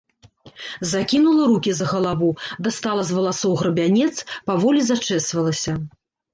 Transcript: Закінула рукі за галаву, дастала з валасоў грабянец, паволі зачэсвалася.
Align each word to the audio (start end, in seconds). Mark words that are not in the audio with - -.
Закінула 0.93 1.43
рукі 1.51 1.73
за 1.75 1.89
галаву, 1.91 2.29
дастала 2.69 3.03
з 3.11 3.17
валасоў 3.19 3.53
грабянец, 3.61 4.11
паволі 4.51 4.81
зачэсвалася. 4.91 5.81